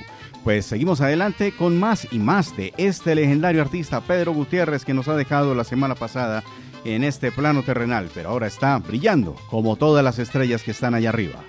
Pues 0.47 0.65
seguimos 0.65 1.01
adelante 1.01 1.51
con 1.51 1.77
más 1.77 2.07
y 2.09 2.19
más 2.19 2.55
de 2.55 2.73
este 2.77 3.15
legendario 3.15 3.61
artista 3.61 3.99
Pedro 3.99 4.31
Gutiérrez 4.31 4.85
que 4.85 4.93
nos 4.93 5.09
ha 5.09 5.17
dejado 5.17 5.53
la 5.53 5.65
semana 5.65 5.93
pasada 5.93 6.41
en 6.85 7.03
este 7.03 7.33
plano 7.33 7.63
terrenal, 7.63 8.09
pero 8.15 8.29
ahora 8.29 8.47
está 8.47 8.77
brillando 8.77 9.35
como 9.49 9.75
todas 9.75 10.05
las 10.05 10.19
estrellas 10.19 10.63
que 10.63 10.71
están 10.71 10.95
allá 10.95 11.09
arriba. 11.09 11.43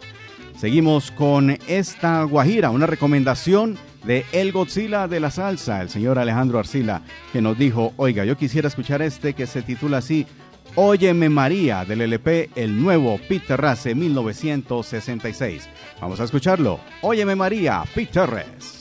Seguimos 0.57 1.13
con 1.13 1.57
esta 1.69 2.25
Guajira, 2.25 2.71
una 2.71 2.87
recomendación 2.87 3.79
de 4.03 4.27
El 4.33 4.51
Godzilla 4.51 5.07
de 5.07 5.21
la 5.21 5.31
salsa, 5.31 5.81
el 5.81 5.91
señor 5.91 6.19
Alejandro 6.19 6.59
Arcila, 6.59 7.03
que 7.33 7.41
nos 7.41 7.57
dijo, 7.57 7.93
oiga, 7.99 8.25
yo 8.25 8.37
quisiera 8.37 8.67
escuchar 8.67 9.01
este 9.01 9.33
que 9.33 9.47
se 9.47 9.63
titula 9.63 9.99
así, 9.99 10.27
Óyeme 10.75 11.29
María, 11.29 11.85
del 11.85 12.01
LP 12.01 12.51
El 12.57 12.83
Nuevo 12.83 13.21
Peter 13.29 13.61
Race 13.61 13.95
1966. 13.95 15.69
Vamos 16.01 16.19
a 16.19 16.25
escucharlo. 16.25 16.81
Óyeme 17.03 17.37
María, 17.37 17.85
Peter 17.95 18.29
Race. 18.29 18.78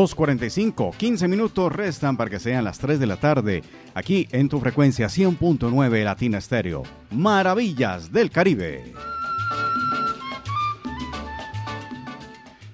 ...2.45, 0.00 0.96
15 0.96 1.28
minutos 1.28 1.70
restan 1.70 2.16
para 2.16 2.30
que 2.30 2.38
sean 2.38 2.64
las 2.64 2.78
3 2.78 2.98
de 2.98 3.06
la 3.06 3.16
tarde... 3.16 3.62
...aquí 3.92 4.26
en 4.32 4.48
tu 4.48 4.58
frecuencia 4.58 5.08
100.9 5.08 6.04
Latina 6.04 6.38
Estéreo... 6.38 6.84
...Maravillas 7.10 8.10
del 8.10 8.30
Caribe... 8.30 8.94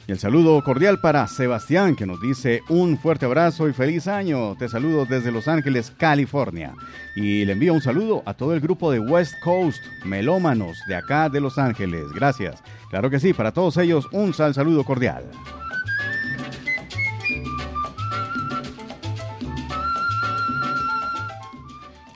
Y 0.09 0.13
el 0.13 0.21
saludo 0.21 0.63
cordial 0.63 1.01
para 1.01 1.27
Sebastián, 1.27 1.97
que 1.97 2.07
nos 2.07 2.21
dice 2.21 2.63
un 2.69 2.97
fuerte 2.97 3.27
abrazo 3.27 3.69
y 3.69 3.73
feliz 3.73 4.07
año. 4.07 4.55
Te 4.55 4.69
saludo 4.69 5.05
desde 5.05 5.33
Los 5.33 5.49
Ángeles, 5.49 5.91
California. 5.91 6.75
Y 7.17 7.45
le 7.45 7.55
envío 7.55 7.75
un 7.75 7.83
saludo 7.83 8.23
a 8.25 8.35
todo 8.35 8.55
el 8.55 8.61
grupo 8.61 8.93
de 8.93 9.01
West 9.01 9.35
Coast, 9.43 9.81
melómanos 10.05 10.79
de 10.87 10.95
acá 10.95 11.29
de 11.29 11.41
Los 11.41 11.59
Ángeles. 11.59 12.05
Gracias. 12.15 12.63
Claro 12.89 13.11
que 13.11 13.19
sí, 13.19 13.33
para 13.33 13.51
todos 13.51 13.79
ellos 13.79 14.07
un 14.13 14.33
sal 14.33 14.55
saludo 14.55 14.85
cordial. 14.85 15.25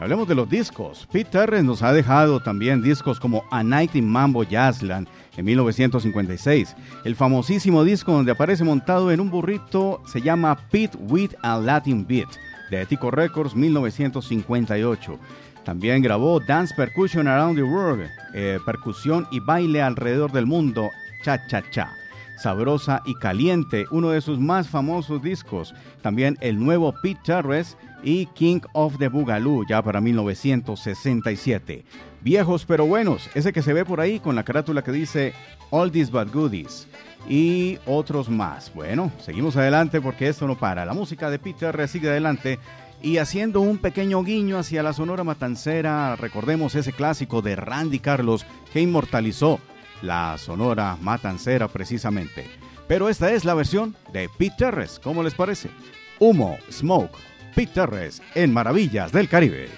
Hablemos 0.00 0.26
de 0.26 0.34
los 0.34 0.48
discos. 0.48 1.06
Pete 1.12 1.30
Terrence 1.30 1.66
nos 1.66 1.82
ha 1.82 1.92
dejado 1.92 2.40
también 2.40 2.80
discos 2.80 3.20
como 3.20 3.44
A 3.50 3.62
Night 3.62 3.94
in 3.94 4.08
Mambo 4.08 4.44
Jazzland 4.44 5.06
en 5.36 5.44
1956. 5.44 6.74
El 7.04 7.14
famosísimo 7.14 7.84
disco 7.84 8.10
donde 8.10 8.32
aparece 8.32 8.64
montado 8.64 9.10
en 9.10 9.20
un 9.20 9.30
burrito 9.30 10.00
se 10.06 10.22
llama 10.22 10.56
Pete 10.70 10.96
with 10.96 11.32
a 11.42 11.58
Latin 11.58 12.06
Beat 12.06 12.30
de 12.70 12.80
Etico 12.80 13.10
Records 13.10 13.54
1958. 13.54 15.18
También 15.66 16.00
grabó 16.00 16.40
Dance 16.40 16.74
Percussion 16.74 17.28
Around 17.28 17.56
the 17.56 17.62
World, 17.62 18.08
eh, 18.32 18.58
percusión 18.64 19.28
y 19.30 19.40
baile 19.40 19.82
alrededor 19.82 20.32
del 20.32 20.46
mundo, 20.46 20.88
cha 21.22 21.46
cha 21.46 21.62
cha. 21.70 21.99
Sabrosa 22.40 23.02
y 23.04 23.14
Caliente, 23.14 23.86
uno 23.90 24.10
de 24.10 24.20
sus 24.20 24.38
más 24.38 24.68
famosos 24.68 25.22
discos. 25.22 25.74
También 26.02 26.38
el 26.40 26.58
nuevo 26.58 26.94
Pete 27.02 27.20
Terres 27.24 27.76
y 28.02 28.26
King 28.26 28.60
of 28.72 28.98
the 28.98 29.08
Boogaloo, 29.08 29.66
ya 29.68 29.82
para 29.82 30.00
1967. 30.00 31.84
Viejos 32.22 32.64
pero 32.66 32.86
buenos, 32.86 33.28
ese 33.34 33.52
que 33.52 33.62
se 33.62 33.72
ve 33.72 33.84
por 33.84 34.00
ahí 34.00 34.20
con 34.20 34.34
la 34.36 34.44
carátula 34.44 34.82
que 34.82 34.92
dice 34.92 35.34
All 35.70 35.90
These 35.90 36.12
Bad 36.12 36.32
Goodies 36.32 36.86
y 37.28 37.78
otros 37.86 38.28
más. 38.28 38.72
Bueno, 38.74 39.12
seguimos 39.20 39.56
adelante 39.56 40.00
porque 40.00 40.28
esto 40.28 40.46
no 40.46 40.58
para. 40.58 40.84
La 40.84 40.94
música 40.94 41.30
de 41.30 41.38
Peter 41.38 41.88
sigue 41.88 42.08
adelante 42.08 42.58
y 43.02 43.16
haciendo 43.16 43.60
un 43.60 43.78
pequeño 43.78 44.22
guiño 44.22 44.58
hacia 44.58 44.82
la 44.82 44.92
Sonora 44.92 45.24
Matancera, 45.24 46.16
recordemos 46.16 46.74
ese 46.74 46.92
clásico 46.92 47.40
de 47.40 47.56
Randy 47.56 47.98
Carlos 47.98 48.44
que 48.72 48.82
inmortalizó 48.82 49.58
la 50.02 50.36
Sonora 50.38 50.96
Matancera 51.00 51.68
precisamente. 51.68 52.46
Pero 52.88 53.08
esta 53.08 53.32
es 53.32 53.44
la 53.44 53.54
versión 53.54 53.94
de 54.12 54.28
Pete 54.36 54.56
Terres, 54.58 55.00
¿cómo 55.02 55.22
les 55.22 55.34
parece? 55.34 55.70
Humo, 56.18 56.58
Smoke, 56.70 57.16
Pete 57.54 57.72
Terres 57.74 58.20
en 58.34 58.52
Maravillas 58.52 59.12
del 59.12 59.28
Caribe. 59.28 59.68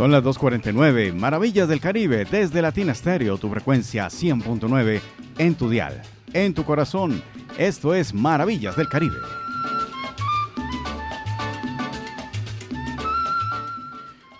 Son 0.00 0.10
las 0.10 0.24
2.49, 0.24 1.12
Maravillas 1.12 1.68
del 1.68 1.78
Caribe, 1.78 2.24
desde 2.24 2.62
Latina 2.62 2.94
Stereo, 2.94 3.36
tu 3.36 3.50
frecuencia 3.50 4.06
100.9 4.06 4.98
en 5.36 5.54
tu 5.54 5.68
dial, 5.68 6.00
en 6.32 6.54
tu 6.54 6.64
corazón. 6.64 7.22
Esto 7.58 7.94
es 7.94 8.14
Maravillas 8.14 8.76
del 8.76 8.88
Caribe. 8.88 9.18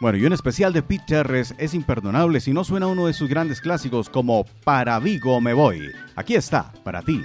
Bueno, 0.01 0.17
y 0.17 0.25
un 0.25 0.33
especial 0.33 0.73
de 0.73 0.83
Pete 0.83 1.05
Terres 1.09 1.55
es 1.59 1.75
imperdonable 1.75 2.41
si 2.41 2.55
no 2.55 2.65
suena 2.65 2.87
uno 2.87 3.07
de 3.07 3.13
sus 3.13 3.29
grandes 3.29 3.61
clásicos 3.61 4.09
como 4.09 4.47
Para 4.65 4.99
Vigo 4.99 5.43
me 5.43 5.53
voy. 5.53 5.93
Aquí 6.17 6.37
está, 6.37 6.73
para 6.85 7.03
ti, 7.03 7.23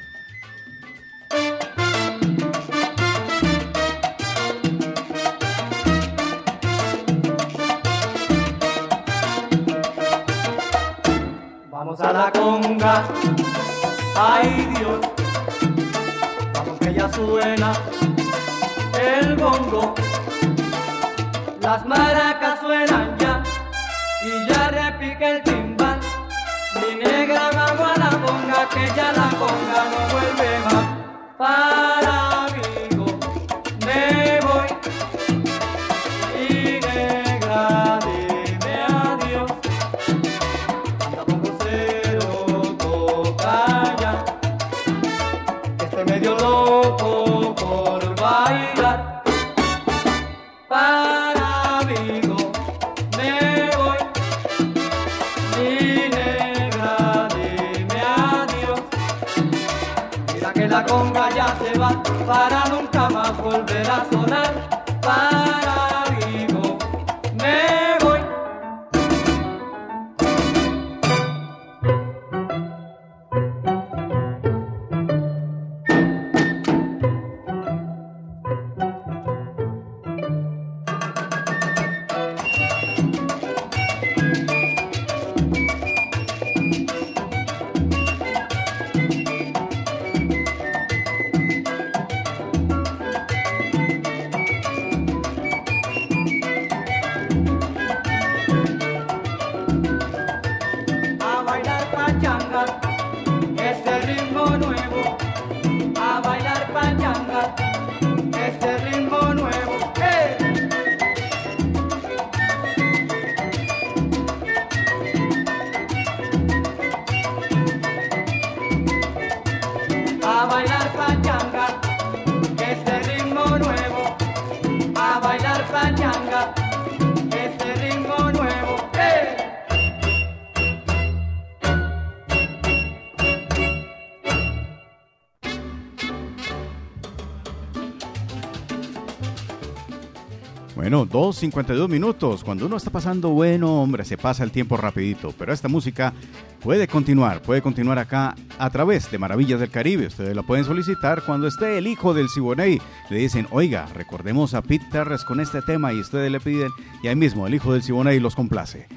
2.52 141.26 141.90
minutos. 141.90 142.44
Cuando 142.44 142.68
uno 142.68 142.78
está 142.78 142.92
pasando 142.92 143.30
bueno, 143.30 143.82
hombre, 143.82 144.06
se 144.06 144.16
pasa 144.16 144.44
el 144.44 144.52
tiempo 144.52 144.78
rapidito. 144.78 145.34
Pero 145.36 145.54
esta 145.54 145.68
música 145.68 146.14
puede 146.62 146.88
continuar, 146.88 147.42
puede 147.42 147.64
continuar 147.64 147.98
acá 147.98 148.36
a 148.60 148.70
través 148.70 149.10
de 149.10 149.18
Maravillas 149.18 149.60
del 149.60 149.72
Caribe. 149.72 150.06
Ustedes 150.06 150.36
la 150.36 150.44
pueden 150.44 150.66
solicitar 150.66 151.24
cuando 151.26 151.48
esté 151.48 151.80
el 151.80 151.88
hijo 151.88 152.14
del 152.14 152.30
Siboney. 152.30 152.80
Le 153.10 153.18
dicen, 153.18 153.48
oiga, 153.50 153.88
recordemos 153.96 154.54
a 154.54 154.62
Pete 154.62 154.86
Terres 154.92 155.24
con 155.24 155.40
este 155.40 155.64
tema 155.64 155.94
y 155.94 156.00
ustedes 156.00 156.32
le 156.32 156.40
piden 156.40 156.70
y 157.02 157.08
ahí 157.08 157.16
mismo 157.16 157.48
el 157.48 157.56
hijo 157.56 157.74
del 157.74 157.82
Siboney 157.82 158.20
los 158.20 158.36
complace. 158.36 158.88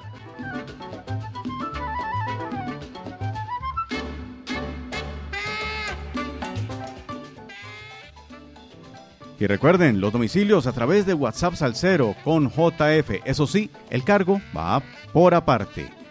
Y 9.38 9.47
recuerden, 9.47 9.99
los 9.99 10.13
domicilios 10.13 10.65
a 10.65 10.71
través 10.71 11.05
de 11.05 11.13
WhatsApp 11.13 11.55
Salcero 11.55 12.15
con 12.23 12.49
JF. 12.49 13.19
Eso 13.26 13.45
sí, 13.45 13.69
el 13.89 14.05
cargo 14.05 14.39
va 14.55 14.82
por 15.11 15.36
aparte. 15.36 16.04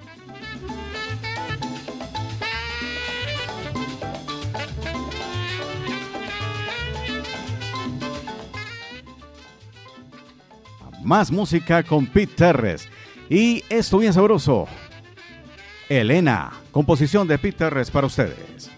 Más 11.05 11.31
música 11.31 11.83
con 11.83 12.07
Pete 12.07 12.35
Terres. 12.35 12.89
Y 13.29 13.63
esto 13.69 13.99
bien 13.99 14.13
sabroso. 14.13 14.67
Elena, 15.89 16.53
composición 16.73 17.29
de 17.29 17.39
Pete 17.39 17.59
Terres 17.59 17.91
para 17.91 18.07
ustedes. 18.07 18.71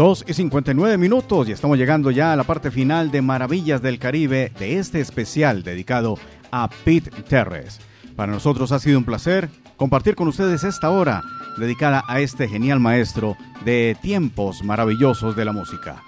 2 0.00 0.24
y 0.28 0.32
59 0.32 0.96
minutos 0.96 1.46
y 1.46 1.52
estamos 1.52 1.76
llegando 1.76 2.10
ya 2.10 2.32
a 2.32 2.36
la 2.36 2.44
parte 2.44 2.70
final 2.70 3.10
de 3.10 3.20
Maravillas 3.20 3.82
del 3.82 3.98
Caribe 3.98 4.50
de 4.58 4.78
este 4.78 4.98
especial 4.98 5.62
dedicado 5.62 6.18
a 6.50 6.70
Pete 6.86 7.10
Terres. 7.10 7.82
Para 8.16 8.32
nosotros 8.32 8.72
ha 8.72 8.78
sido 8.78 8.96
un 8.96 9.04
placer 9.04 9.50
compartir 9.76 10.14
con 10.14 10.26
ustedes 10.26 10.64
esta 10.64 10.88
hora 10.88 11.20
dedicada 11.58 12.02
a 12.08 12.20
este 12.20 12.48
genial 12.48 12.80
maestro 12.80 13.36
de 13.66 13.94
tiempos 14.00 14.64
maravillosos 14.64 15.36
de 15.36 15.44
la 15.44 15.52
música. 15.52 16.02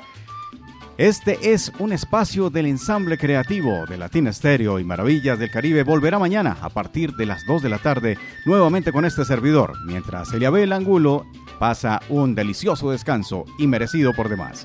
Este 1.02 1.52
es 1.52 1.72
un 1.80 1.92
espacio 1.92 2.48
del 2.48 2.66
ensamble 2.66 3.18
creativo 3.18 3.86
de 3.86 3.96
Latina 3.96 4.30
Estéreo 4.30 4.78
y 4.78 4.84
Maravillas 4.84 5.36
del 5.36 5.50
Caribe. 5.50 5.82
Volverá 5.82 6.20
mañana 6.20 6.56
a 6.62 6.68
partir 6.68 7.16
de 7.16 7.26
las 7.26 7.44
2 7.44 7.60
de 7.60 7.68
la 7.68 7.78
tarde 7.78 8.18
nuevamente 8.46 8.92
con 8.92 9.04
este 9.04 9.24
servidor, 9.24 9.72
mientras 9.84 10.32
Eliabel 10.32 10.72
Angulo 10.72 11.26
pasa 11.58 12.00
un 12.08 12.36
delicioso 12.36 12.92
descanso 12.92 13.46
y 13.58 13.66
merecido 13.66 14.12
por 14.14 14.28
demás. 14.28 14.64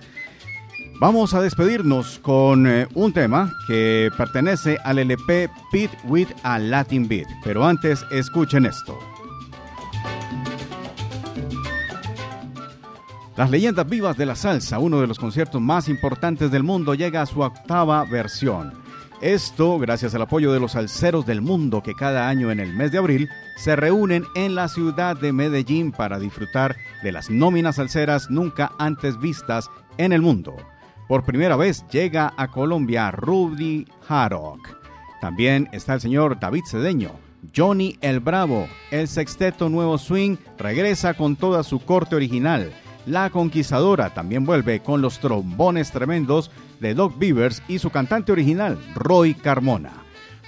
Vamos 0.99 1.33
a 1.33 1.41
despedirnos 1.41 2.19
con 2.19 2.67
eh, 2.67 2.88
un 2.93 3.13
tema 3.13 3.51
que 3.65 4.11
pertenece 4.15 4.77
al 4.83 4.99
LP 4.99 5.49
Beat 5.73 5.89
with 6.03 6.27
a 6.43 6.59
Latin 6.59 7.07
Beat, 7.07 7.27
pero 7.43 7.65
antes 7.65 8.05
escuchen 8.11 8.67
esto. 8.67 8.95
Las 13.38 13.51
leyendas 13.51 13.88
vivas 13.88 14.17
de 14.17 14.25
la 14.25 14.35
salsa, 14.35 14.79
uno 14.79 14.99
de 14.99 15.05
los 15.05 15.19
conciertos 15.19 15.61
más 15.61 15.89
importantes 15.89 16.49
del 16.49 16.63
mundo, 16.63 16.95
llega 16.95 17.21
a 17.21 17.27
su 17.27 17.41
octava 17.41 18.03
versión. 18.05 18.73
Esto 19.21 19.77
gracias 19.77 20.15
al 20.15 20.23
apoyo 20.23 20.51
de 20.51 20.59
los 20.59 20.71
salseros 20.71 21.23
del 21.27 21.41
mundo 21.41 21.83
que 21.83 21.93
cada 21.93 22.29
año 22.29 22.49
en 22.49 22.59
el 22.59 22.73
mes 22.73 22.91
de 22.91 22.97
abril 22.97 23.29
se 23.55 23.75
reúnen 23.75 24.25
en 24.33 24.55
la 24.55 24.67
ciudad 24.67 25.15
de 25.15 25.33
Medellín 25.33 25.91
para 25.91 26.17
disfrutar 26.17 26.77
de 27.03 27.11
las 27.11 27.29
nóminas 27.29 27.75
salseras 27.75 28.31
nunca 28.31 28.71
antes 28.79 29.19
vistas 29.19 29.69
en 29.99 30.13
el 30.13 30.23
mundo. 30.23 30.55
Por 31.07 31.23
primera 31.23 31.55
vez 31.55 31.85
llega 31.91 32.33
a 32.38 32.47
Colombia 32.47 33.11
Rudy 33.11 33.85
Harrock. 34.09 34.67
También 35.21 35.69
está 35.73 35.93
el 35.93 36.01
señor 36.01 36.39
David 36.39 36.63
Cedeño, 36.67 37.11
Johnny 37.55 37.99
el 38.01 38.19
Bravo, 38.19 38.67
el 38.89 39.07
sexteto 39.07 39.69
Nuevo 39.69 39.99
Swing 39.99 40.38
regresa 40.57 41.13
con 41.13 41.35
toda 41.35 41.63
su 41.63 41.79
corte 41.79 42.15
original 42.15 42.73
la 43.07 43.29
Conquistadora 43.29 44.13
también 44.13 44.45
vuelve 44.45 44.81
con 44.81 45.01
los 45.01 45.19
trombones 45.19 45.91
tremendos 45.91 46.51
de 46.79 46.93
Doc 46.93 47.17
Beavers 47.17 47.63
y 47.67 47.79
su 47.79 47.89
cantante 47.89 48.31
original, 48.31 48.77
Roy 48.93 49.33
Carmona. 49.33 49.93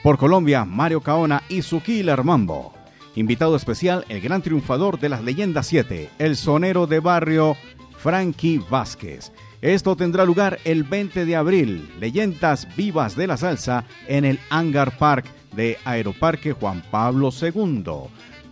Por 0.03 0.17
Colombia, 0.17 0.65
Mario 0.65 1.01
Caona 1.01 1.41
y 1.49 1.61
su 1.61 1.81
Killer 1.81 2.23
Mambo. 2.23 2.73
Invitado 3.15 3.55
especial, 3.55 4.05
el 4.09 4.21
gran 4.21 4.41
triunfador 4.41 4.99
de 4.99 5.09
las 5.09 5.23
leyendas 5.23 5.67
7, 5.67 6.09
el 6.19 6.35
sonero 6.35 6.85
de 6.85 6.99
barrio, 6.99 7.55
Frankie 7.97 8.61
Vázquez. 8.69 9.31
Esto 9.61 9.95
tendrá 9.95 10.23
lugar 10.23 10.59
el 10.63 10.83
20 10.83 11.25
de 11.25 11.35
abril, 11.35 11.91
Leyendas 11.99 12.67
Vivas 12.77 13.15
de 13.15 13.27
la 13.27 13.35
Salsa, 13.35 13.85
en 14.07 14.23
el 14.23 14.39
Hangar 14.49 14.97
Park 14.97 15.25
de 15.53 15.77
Aeroparque 15.83 16.53
Juan 16.53 16.81
Pablo 16.91 17.29
II. 17.29 17.83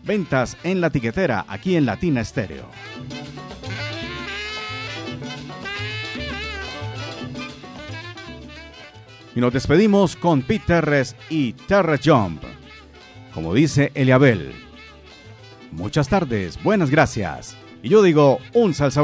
Ventas 0.03 0.57
en 0.63 0.81
la 0.81 0.89
tiquetera 0.89 1.45
aquí 1.47 1.75
en 1.75 1.85
Latina 1.85 2.21
Estéreo. 2.21 2.65
Y 9.37 9.39
nos 9.39 9.53
despedimos 9.53 10.15
con 10.15 10.41
Pete 10.41 10.65
Terres 10.65 11.15
y 11.29 11.53
Terra 11.53 11.99
Jump. 12.03 12.41
Como 13.35 13.53
dice 13.53 13.91
Eliabel, 13.93 14.51
muchas 15.69 16.09
tardes, 16.09 16.57
buenas 16.63 16.89
gracias. 16.89 17.55
Y 17.83 17.89
yo 17.89 18.01
digo 18.01 18.39
un 18.55 18.73
salsa 18.73 19.03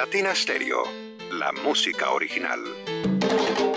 Latina 0.00 0.34
Stereo, 0.34 0.82
la 1.30 1.52
música 1.52 2.10
original. 2.12 3.69